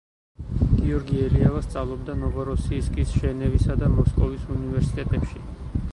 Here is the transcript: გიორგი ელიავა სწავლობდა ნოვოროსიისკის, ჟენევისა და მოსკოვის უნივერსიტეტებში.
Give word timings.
გიორგი 0.77 1.19
ელიავა 1.25 1.61
სწავლობდა 1.65 2.15
ნოვოროსიისკის, 2.23 3.15
ჟენევისა 3.21 3.77
და 3.83 3.91
მოსკოვის 3.99 4.49
უნივერსიტეტებში. 4.57 5.45